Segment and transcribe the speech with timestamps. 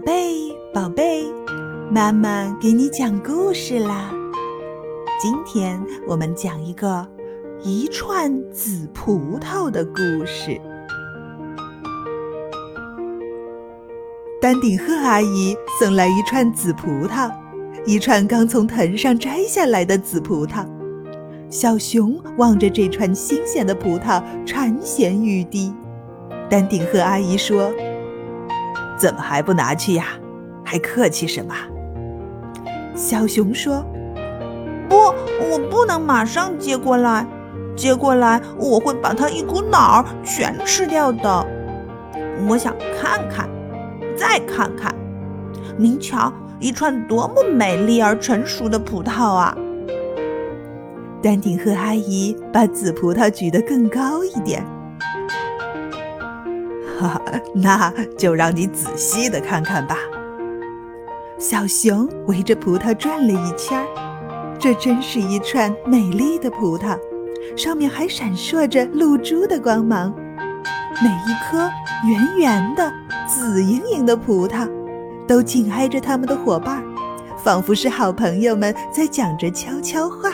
[0.00, 1.24] 宝贝，宝贝，
[1.90, 4.10] 妈妈给你讲故事啦。
[5.20, 7.06] 今天我们讲一个
[7.62, 10.58] 一串紫葡萄的故事。
[14.40, 17.30] 丹顶鹤阿姨送来一串紫葡萄，
[17.84, 20.66] 一串刚从藤上摘下来的紫葡萄。
[21.50, 25.74] 小熊望着这串新鲜的葡萄，馋涎欲滴。
[26.48, 27.70] 丹顶鹤阿姨说。
[29.00, 30.08] 怎么还不拿去呀？
[30.62, 31.54] 还客气什么？
[32.94, 33.82] 小熊说
[34.90, 34.96] ：“不，
[35.50, 37.26] 我不能马上接过来，
[37.74, 41.46] 接过来我会把它一股脑儿全吃掉的。
[42.46, 43.48] 我想看看，
[44.14, 44.94] 再看看。
[45.78, 49.56] 您瞧，一串多么美丽而成熟的葡萄啊！”
[51.22, 54.62] 丹顶鹤阿姨把紫葡萄举得更高一点。
[57.54, 59.96] 那就让你仔细的看看吧。
[61.38, 63.86] 小熊围着葡萄转了一圈儿
[64.58, 66.98] 这真是一串美丽的葡萄，
[67.56, 70.14] 上面还闪烁着露珠的光芒。
[71.02, 71.70] 每一颗
[72.06, 72.92] 圆圆的、
[73.26, 74.68] 紫莹莹的葡萄，
[75.26, 76.84] 都紧挨着他们的伙伴，
[77.42, 80.30] 仿佛是好朋友们在讲着悄悄话。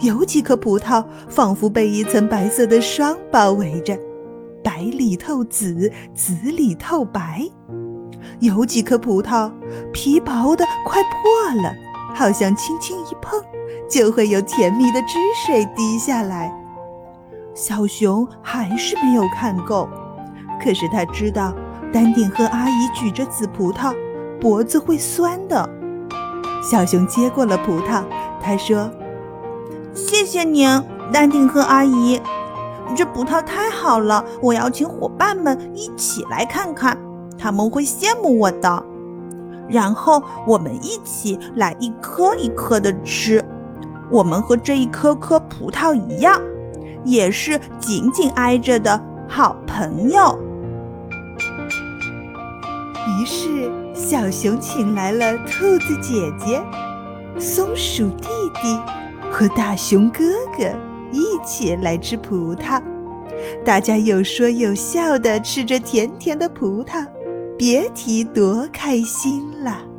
[0.00, 3.96] 有几颗葡萄仿佛被一层白色的霜包围着。
[4.62, 7.48] 白里透紫，紫里透白。
[8.38, 9.50] 有几颗葡萄
[9.92, 11.74] 皮薄的快破了，
[12.14, 13.40] 好像轻轻一碰，
[13.88, 16.52] 就会有甜蜜的汁水滴下来。
[17.54, 19.88] 小熊还是没有看够，
[20.62, 21.52] 可是他知道
[21.92, 23.94] 丹顶鹤阿姨举着紫葡萄，
[24.40, 25.68] 脖子会酸的。
[26.62, 28.04] 小熊接过了葡萄，
[28.40, 28.90] 他说
[29.94, 30.68] ：“谢谢您，
[31.12, 32.20] 丹顶鹤阿姨。”
[32.94, 36.96] 这葡萄太好了，我要请伙伴们一起来看看，
[37.38, 38.84] 他们会羡慕我的。
[39.68, 43.42] 然后我们一起来一颗一颗的吃。
[44.10, 46.40] 我们和这一颗颗葡萄一样，
[47.04, 50.38] 也是紧紧挨着的好朋友。
[53.08, 56.62] 于是，小熊请来了兔子姐姐、
[57.38, 58.28] 松鼠弟
[58.62, 58.78] 弟
[59.30, 60.22] 和大熊哥
[60.58, 60.91] 哥。
[61.12, 62.82] 一起来吃葡萄，
[63.64, 67.06] 大家有说有笑的吃着甜甜的葡萄，
[67.56, 69.91] 别提多开心了。